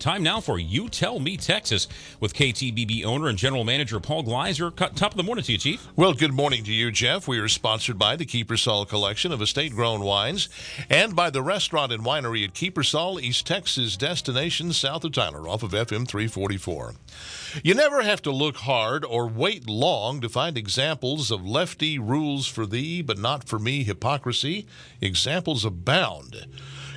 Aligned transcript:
Time 0.00 0.22
now 0.22 0.40
for 0.40 0.58
You 0.58 0.88
Tell 0.88 1.20
Me 1.20 1.36
Texas 1.36 1.86
with 2.20 2.32
KTBB 2.32 3.04
owner 3.04 3.28
and 3.28 3.36
general 3.36 3.64
manager 3.64 4.00
Paul 4.00 4.22
Gleiser. 4.22 4.70
Top 4.70 5.10
of 5.10 5.16
the 5.18 5.22
morning 5.22 5.44
to 5.44 5.52
you, 5.52 5.58
Chief. 5.58 5.86
Well, 5.94 6.14
good 6.14 6.32
morning 6.32 6.64
to 6.64 6.72
you, 6.72 6.90
Jeff. 6.90 7.28
We 7.28 7.38
are 7.38 7.48
sponsored 7.48 7.98
by 7.98 8.16
the 8.16 8.24
Kiepersol 8.24 8.88
Collection 8.88 9.30
of 9.30 9.42
estate 9.42 9.74
grown 9.74 10.00
wines 10.00 10.48
and 10.88 11.14
by 11.14 11.28
the 11.28 11.42
restaurant 11.42 11.92
and 11.92 12.02
winery 12.02 12.44
at 12.44 12.54
Kiepersol, 12.54 13.20
East 13.20 13.46
Texas 13.46 13.98
destination 13.98 14.72
south 14.72 15.04
of 15.04 15.12
Tyler, 15.12 15.46
off 15.46 15.62
of 15.62 15.72
FM 15.72 16.08
344. 16.08 16.94
You 17.62 17.74
never 17.74 18.00
have 18.00 18.22
to 18.22 18.30
look 18.30 18.56
hard 18.56 19.04
or 19.04 19.26
wait 19.26 19.68
long 19.68 20.22
to 20.22 20.30
find 20.30 20.56
examples 20.56 21.30
of 21.30 21.44
lefty 21.44 21.98
rules 21.98 22.46
for 22.46 22.64
thee, 22.64 23.02
but 23.02 23.18
not 23.18 23.44
for 23.44 23.58
me 23.58 23.84
hypocrisy. 23.84 24.66
Examples 25.02 25.62
abound. 25.62 26.46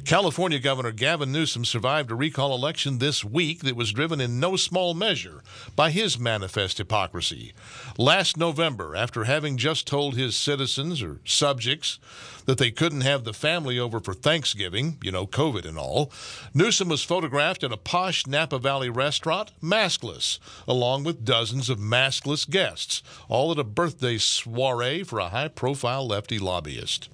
California 0.05 0.59
Governor 0.59 0.91
Gavin 0.91 1.31
Newsom 1.31 1.63
survived 1.63 2.11
a 2.11 2.15
recall 2.15 2.53
election 2.53 2.97
this 2.97 3.23
week 3.23 3.61
that 3.63 3.77
was 3.77 3.93
driven 3.93 4.19
in 4.19 4.37
no 4.37 4.57
small 4.57 4.93
measure 4.93 5.41
by 5.77 5.91
his 5.91 6.19
manifest 6.19 6.77
hypocrisy. 6.77 7.53
Last 7.97 8.35
November, 8.35 8.97
after 8.97 9.23
having 9.23 9.55
just 9.55 9.87
told 9.87 10.15
his 10.15 10.35
citizens 10.35 11.01
or 11.01 11.21
subjects 11.23 11.99
that 12.45 12.57
they 12.57 12.69
couldn't 12.69 13.01
have 13.01 13.23
the 13.23 13.31
family 13.31 13.79
over 13.79 14.01
for 14.01 14.13
Thanksgiving, 14.13 14.97
you 15.01 15.11
know, 15.11 15.25
COVID 15.25 15.65
and 15.65 15.77
all, 15.77 16.11
Newsom 16.53 16.89
was 16.89 17.01
photographed 17.01 17.63
at 17.63 17.71
a 17.71 17.77
posh 17.77 18.27
Napa 18.27 18.59
Valley 18.59 18.89
restaurant, 18.89 19.53
maskless, 19.61 20.37
along 20.67 21.05
with 21.05 21.23
dozens 21.23 21.69
of 21.69 21.79
maskless 21.79 22.49
guests, 22.49 23.03
all 23.29 23.53
at 23.53 23.59
a 23.59 23.63
birthday 23.63 24.17
soiree 24.17 25.03
for 25.03 25.19
a 25.19 25.29
high 25.29 25.47
profile 25.47 26.05
lefty 26.05 26.39
lobbyist. 26.39 27.07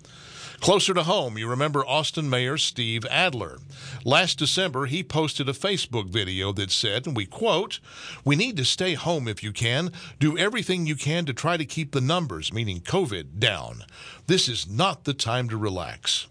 Closer 0.59 0.93
to 0.93 1.03
home, 1.03 1.37
you 1.37 1.47
remember 1.47 1.85
Austin 1.85 2.29
Mayor 2.29 2.57
Steve 2.57 3.05
Adler. 3.09 3.59
Last 4.03 4.37
December, 4.37 4.87
he 4.87 5.03
posted 5.03 5.47
a 5.47 5.53
Facebook 5.53 6.09
video 6.09 6.51
that 6.51 6.69
said, 6.69 7.07
and 7.07 7.15
we 7.15 7.25
quote, 7.25 7.79
We 8.25 8.35
need 8.35 8.57
to 8.57 8.65
stay 8.65 8.95
home 8.95 9.27
if 9.29 9.41
you 9.41 9.53
can. 9.53 9.91
Do 10.19 10.37
everything 10.37 10.85
you 10.85 10.95
can 10.95 11.25
to 11.25 11.33
try 11.33 11.55
to 11.55 11.65
keep 11.65 11.91
the 11.91 12.01
numbers, 12.01 12.51
meaning 12.51 12.81
COVID, 12.81 13.39
down. 13.39 13.85
This 14.27 14.49
is 14.49 14.67
not 14.67 15.05
the 15.05 15.13
time 15.13 15.47
to 15.47 15.57
relax. 15.57 16.27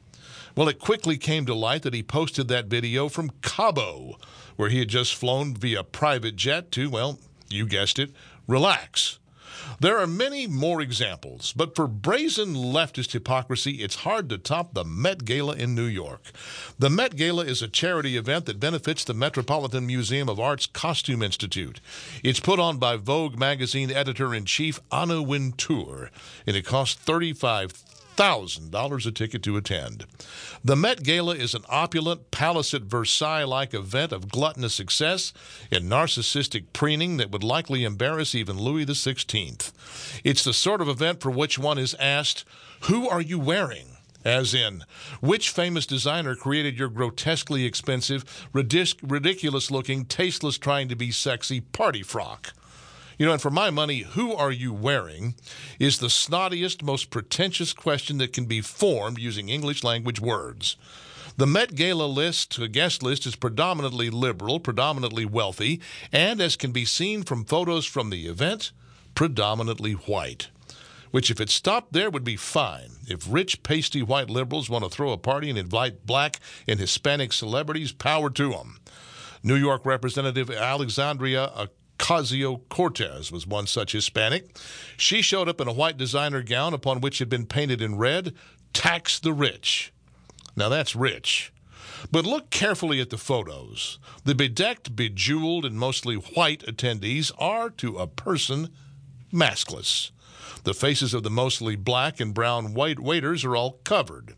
Well, 0.54 0.68
it 0.68 0.78
quickly 0.78 1.16
came 1.16 1.46
to 1.46 1.54
light 1.54 1.82
that 1.82 1.94
he 1.94 2.02
posted 2.02 2.48
that 2.48 2.66
video 2.66 3.08
from 3.08 3.30
Cabo, 3.40 4.18
where 4.56 4.68
he 4.68 4.80
had 4.80 4.88
just 4.88 5.14
flown 5.14 5.54
via 5.54 5.82
private 5.82 6.36
jet 6.36 6.70
to, 6.72 6.90
well, 6.90 7.18
you 7.48 7.66
guessed 7.66 7.98
it, 7.98 8.10
relax. 8.46 9.18
There 9.80 9.98
are 9.98 10.06
many 10.06 10.46
more 10.46 10.80
examples, 10.80 11.52
but 11.54 11.74
for 11.74 11.86
brazen 11.86 12.54
leftist 12.54 13.12
hypocrisy, 13.12 13.82
it's 13.82 13.96
hard 13.96 14.28
to 14.28 14.38
top 14.38 14.74
the 14.74 14.84
Met 14.84 15.24
Gala 15.24 15.54
in 15.54 15.74
New 15.74 15.84
York. 15.84 16.32
The 16.78 16.90
Met 16.90 17.16
Gala 17.16 17.44
is 17.44 17.62
a 17.62 17.68
charity 17.68 18.16
event 18.16 18.46
that 18.46 18.60
benefits 18.60 19.04
the 19.04 19.14
Metropolitan 19.14 19.86
Museum 19.86 20.28
of 20.28 20.40
Art's 20.40 20.66
Costume 20.66 21.22
Institute. 21.22 21.80
It's 22.22 22.40
put 22.40 22.58
on 22.58 22.78
by 22.78 22.96
Vogue 22.96 23.38
magazine 23.38 23.90
editor 23.90 24.34
in 24.34 24.44
chief 24.44 24.80
Anna 24.90 25.22
Wintour, 25.22 26.10
and 26.46 26.56
it 26.56 26.64
costs 26.64 26.94
35 26.96 27.72
$1,000 28.18 29.06
a 29.06 29.12
ticket 29.12 29.42
to 29.44 29.56
attend. 29.56 30.04
The 30.64 30.74
Met 30.74 31.04
Gala 31.04 31.36
is 31.36 31.54
an 31.54 31.62
opulent, 31.68 32.30
palace 32.30 32.74
at 32.74 32.82
Versailles 32.82 33.44
like 33.44 33.72
event 33.72 34.12
of 34.12 34.28
gluttonous 34.28 34.74
success 34.74 35.32
and 35.70 35.84
narcissistic 35.84 36.64
preening 36.72 37.16
that 37.18 37.30
would 37.30 37.44
likely 37.44 37.84
embarrass 37.84 38.34
even 38.34 38.58
Louis 38.58 38.86
XVI. 38.86 39.72
It's 40.24 40.42
the 40.42 40.52
sort 40.52 40.80
of 40.80 40.88
event 40.88 41.20
for 41.20 41.30
which 41.30 41.58
one 41.58 41.78
is 41.78 41.94
asked, 41.94 42.44
Who 42.82 43.08
are 43.08 43.20
you 43.20 43.38
wearing? 43.38 43.96
As 44.24 44.52
in, 44.52 44.84
which 45.20 45.50
famous 45.50 45.86
designer 45.86 46.34
created 46.34 46.76
your 46.76 46.88
grotesquely 46.88 47.64
expensive, 47.64 48.48
ridiculous 48.52 49.70
looking, 49.70 50.04
tasteless, 50.04 50.58
trying 50.58 50.88
to 50.88 50.96
be 50.96 51.12
sexy 51.12 51.60
party 51.60 52.02
frock? 52.02 52.52
You 53.18 53.26
know, 53.26 53.32
and 53.32 53.42
for 53.42 53.50
my 53.50 53.70
money, 53.70 54.00
who 54.00 54.32
are 54.32 54.52
you 54.52 54.72
wearing 54.72 55.34
is 55.80 55.98
the 55.98 56.06
snottiest, 56.06 56.84
most 56.84 57.10
pretentious 57.10 57.72
question 57.72 58.18
that 58.18 58.32
can 58.32 58.44
be 58.44 58.60
formed 58.60 59.18
using 59.18 59.48
English 59.48 59.82
language 59.82 60.20
words. 60.20 60.76
The 61.36 61.46
Met 61.46 61.74
Gala 61.74 62.06
list, 62.06 62.58
a 62.58 62.68
guest 62.68 63.02
list, 63.02 63.26
is 63.26 63.34
predominantly 63.34 64.08
liberal, 64.08 64.60
predominantly 64.60 65.24
wealthy, 65.24 65.80
and 66.12 66.40
as 66.40 66.54
can 66.54 66.70
be 66.70 66.84
seen 66.84 67.24
from 67.24 67.44
photos 67.44 67.86
from 67.86 68.10
the 68.10 68.28
event, 68.28 68.70
predominantly 69.16 69.92
white. 69.92 70.48
Which, 71.10 71.30
if 71.30 71.40
it 71.40 71.50
stopped 71.50 71.92
there, 71.92 72.10
would 72.10 72.24
be 72.24 72.36
fine. 72.36 72.90
If 73.08 73.26
rich, 73.28 73.64
pasty 73.64 74.02
white 74.02 74.30
liberals 74.30 74.70
want 74.70 74.84
to 74.84 74.90
throw 74.90 75.10
a 75.10 75.18
party 75.18 75.48
and 75.48 75.58
invite 75.58 76.06
black 76.06 76.38
and 76.68 76.78
Hispanic 76.78 77.32
celebrities, 77.32 77.90
power 77.90 78.30
to 78.30 78.50
them. 78.50 78.78
New 79.42 79.56
York 79.56 79.86
Representative 79.86 80.50
Alexandria 80.50 81.68
Ocasio 82.08 82.62
Cortez 82.70 83.30
was 83.30 83.46
one 83.46 83.66
such 83.66 83.92
Hispanic. 83.92 84.56
She 84.96 85.20
showed 85.20 85.46
up 85.46 85.60
in 85.60 85.68
a 85.68 85.72
white 85.74 85.98
designer 85.98 86.42
gown 86.42 86.72
upon 86.72 87.02
which 87.02 87.18
had 87.18 87.28
been 87.28 87.44
painted 87.44 87.82
in 87.82 87.98
red, 87.98 88.32
Tax 88.72 89.18
the 89.18 89.34
Rich. 89.34 89.92
Now 90.56 90.70
that's 90.70 90.96
rich. 90.96 91.52
But 92.10 92.24
look 92.24 92.48
carefully 92.48 93.02
at 93.02 93.10
the 93.10 93.18
photos. 93.18 93.98
The 94.24 94.34
bedecked, 94.34 94.96
bejeweled, 94.96 95.66
and 95.66 95.78
mostly 95.78 96.14
white 96.14 96.64
attendees 96.64 97.30
are, 97.38 97.68
to 97.70 97.98
a 97.98 98.06
person, 98.06 98.70
maskless. 99.30 100.10
The 100.64 100.74
faces 100.74 101.12
of 101.12 101.24
the 101.24 101.30
mostly 101.30 101.76
black 101.76 102.20
and 102.20 102.32
brown 102.32 102.72
white 102.72 103.00
waiters 103.00 103.44
are 103.44 103.54
all 103.54 103.80
covered. 103.84 104.34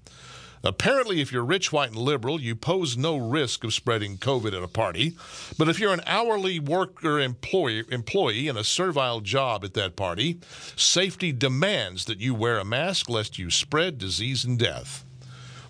Apparently, 0.63 1.23
if 1.23 1.33
you're 1.33 1.45
rich, 1.45 1.73
white, 1.73 1.89
and 1.89 1.97
liberal, 1.97 2.39
you 2.39 2.55
pose 2.55 2.97
no 2.97 3.17
risk 3.17 3.65
of 3.65 3.73
spreading 3.73 4.19
COVID 4.19 4.55
at 4.55 4.63
a 4.63 4.69
party. 4.69 5.17
But 5.57 5.71
if 5.71 5.81
you're 5.81 5.95
an 5.95 6.03
hourly 6.07 6.61
worker 6.61 7.19
employee, 7.19 7.85
employee 7.91 8.47
in 8.47 8.59
a 8.59 8.65
servile 8.65 9.21
job 9.21 9.65
at 9.65 9.73
that 9.75 9.97
party, 9.97 10.39
safety 10.77 11.33
demands 11.33 12.05
that 12.05 12.21
you 12.21 12.35
wear 12.35 12.59
a 12.59 12.65
mask 12.65 13.09
lest 13.09 13.39
you 13.39 13.51
spread 13.51 13.97
disease 13.97 14.45
and 14.45 14.59
death. 14.59 15.05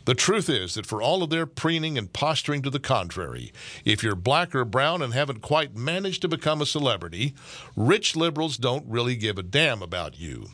The 0.06 0.15
truth 0.15 0.49
is 0.49 0.75
that 0.75 0.87
for 0.87 1.00
all 1.00 1.23
of 1.23 1.31
their 1.31 1.47
preening 1.47 1.97
and 1.97 2.12
posturing 2.12 2.62
to 2.62 2.71
the 2.71 2.81
contrary, 2.81 3.53
if 3.84 4.03
you're 4.03 4.17
black 4.17 4.56
or 4.56 4.65
brown 4.65 5.03
and 5.03 5.15
haven't 5.15 5.41
quite 5.41 5.77
managed 5.77 6.23
to 6.23 6.29
become 6.29 6.61
a 6.61 6.67
celebrity, 6.67 7.34
rich 7.77 8.17
liberals 8.17 8.56
don't 8.56 8.84
really 8.89 9.15
give 9.15 9.39
a 9.39 9.45
damn 9.45 9.83
about 9.83 10.19
you. 10.19 10.49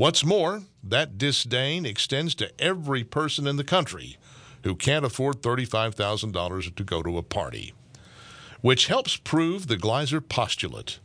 What's 0.00 0.24
more, 0.24 0.62
that 0.82 1.18
disdain 1.18 1.84
extends 1.84 2.34
to 2.36 2.50
every 2.58 3.04
person 3.04 3.46
in 3.46 3.56
the 3.56 3.64
country 3.64 4.16
who 4.64 4.74
can't 4.74 5.04
afford 5.04 5.42
$35,000 5.42 6.74
to 6.74 6.84
go 6.84 7.02
to 7.02 7.18
a 7.18 7.22
party. 7.22 7.74
Which 8.62 8.86
helps 8.86 9.18
prove 9.18 9.66
the 9.66 9.76
Gleiser 9.76 10.22
postulate. 10.22 11.00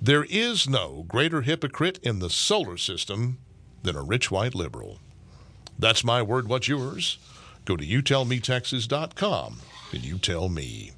There 0.00 0.24
is 0.24 0.66
no 0.66 1.04
greater 1.06 1.42
hypocrite 1.42 1.98
in 2.02 2.20
the 2.20 2.30
solar 2.30 2.78
system 2.78 3.36
than 3.82 3.94
a 3.94 4.02
rich 4.02 4.30
white 4.30 4.54
liberal. 4.54 5.00
That's 5.78 6.02
my 6.02 6.22
word. 6.22 6.48
What's 6.48 6.66
yours? 6.66 7.18
Go 7.66 7.76
to 7.76 7.84
youtellmetexas.com 7.84 9.58
and 9.92 10.02
you 10.02 10.16
tell 10.16 10.48
me. 10.48 10.92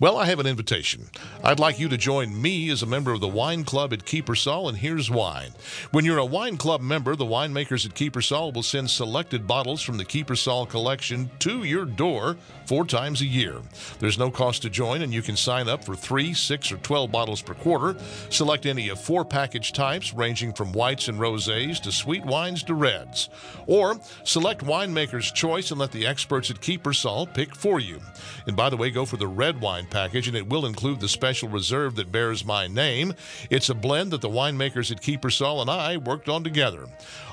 Well, 0.00 0.16
I 0.16 0.26
have 0.26 0.38
an 0.38 0.46
invitation. 0.46 1.06
I'd 1.42 1.58
like 1.58 1.80
you 1.80 1.88
to 1.88 1.96
join 1.96 2.40
me 2.40 2.70
as 2.70 2.84
a 2.84 2.86
member 2.86 3.10
of 3.12 3.18
the 3.18 3.26
Wine 3.26 3.64
Club 3.64 3.92
at 3.92 4.04
Kiepersol, 4.04 4.68
and 4.68 4.78
here's 4.78 5.10
why. 5.10 5.48
When 5.90 6.04
you're 6.04 6.18
a 6.18 6.24
Wine 6.24 6.56
Club 6.56 6.80
member, 6.80 7.16
the 7.16 7.24
winemakers 7.24 7.84
at 7.84 7.96
Kiepersol 7.96 8.54
will 8.54 8.62
send 8.62 8.90
selected 8.90 9.48
bottles 9.48 9.82
from 9.82 9.96
the 9.96 10.04
Kiepersol 10.04 10.68
collection 10.68 11.32
to 11.40 11.64
your 11.64 11.84
door 11.84 12.36
four 12.66 12.84
times 12.84 13.22
a 13.22 13.26
year. 13.26 13.56
There's 13.98 14.20
no 14.20 14.30
cost 14.30 14.62
to 14.62 14.70
join, 14.70 15.02
and 15.02 15.12
you 15.12 15.20
can 15.20 15.34
sign 15.34 15.68
up 15.68 15.82
for 15.82 15.96
three, 15.96 16.32
six, 16.32 16.70
or 16.70 16.76
12 16.76 17.10
bottles 17.10 17.42
per 17.42 17.54
quarter. 17.54 17.98
Select 18.30 18.66
any 18.66 18.90
of 18.90 19.00
four 19.00 19.24
package 19.24 19.72
types, 19.72 20.14
ranging 20.14 20.52
from 20.52 20.72
whites 20.72 21.08
and 21.08 21.18
rosés 21.18 21.80
to 21.82 21.90
sweet 21.90 22.24
wines 22.24 22.62
to 22.64 22.74
reds. 22.74 23.30
Or 23.66 23.98
select 24.22 24.64
winemaker's 24.64 25.32
choice 25.32 25.72
and 25.72 25.80
let 25.80 25.90
the 25.90 26.06
experts 26.06 26.52
at 26.52 26.60
Kiepersol 26.60 27.34
pick 27.34 27.56
for 27.56 27.80
you. 27.80 27.98
And 28.46 28.56
by 28.56 28.70
the 28.70 28.76
way, 28.76 28.90
go 28.90 29.04
for 29.04 29.16
the 29.16 29.26
red 29.26 29.60
wine 29.60 29.86
package, 29.90 30.28
and 30.28 30.36
it 30.36 30.48
will 30.48 30.66
include 30.66 31.00
the 31.00 31.08
special 31.08 31.48
reserve 31.48 31.96
that 31.96 32.12
bears 32.12 32.44
my 32.44 32.66
name. 32.66 33.14
It's 33.50 33.68
a 33.68 33.74
blend 33.74 34.12
that 34.12 34.20
the 34.20 34.28
winemakers 34.28 34.90
at 34.90 35.02
Kiepersol 35.02 35.60
and 35.60 35.70
I 35.70 35.96
worked 35.96 36.28
on 36.28 36.44
together. 36.44 36.86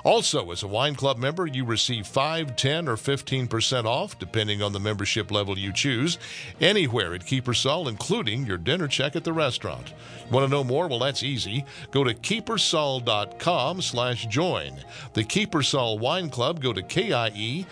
Also, 0.03 0.51
as 0.51 0.61
a 0.61 0.67
wine 0.67 0.93
club 0.93 1.17
member, 1.17 1.47
you 1.47 1.65
receive 1.65 2.05
5, 2.05 2.55
10, 2.55 2.87
or 2.87 2.95
15% 2.95 3.85
off, 3.85 4.19
depending 4.19 4.61
on 4.61 4.71
the 4.71 4.79
membership 4.79 5.31
level 5.31 5.57
you 5.57 5.73
choose, 5.73 6.19
anywhere 6.61 7.15
at 7.15 7.25
Kiepersol, 7.25 7.87
including 7.89 8.45
your 8.45 8.59
dinner 8.59 8.87
check 8.87 9.15
at 9.15 9.23
the 9.23 9.33
restaurant. 9.33 9.93
Want 10.29 10.45
to 10.45 10.51
know 10.51 10.63
more? 10.63 10.87
Well, 10.87 10.99
that's 10.99 11.23
easy. 11.23 11.65
Go 11.89 12.03
to 12.03 12.13
kiepersol.com 12.13 13.81
slash 13.81 14.27
join. 14.27 14.83
The 15.13 15.23
Kiepersol 15.23 15.97
Wine 15.99 16.29
Club, 16.29 16.61
go 16.61 16.71
to 16.71 16.83
K-I-E-P-E-R-S-O-L 16.83 17.65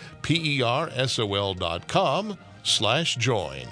dot 1.54 1.86
com 1.86 2.36
slash 2.64 3.16
join. 3.16 3.66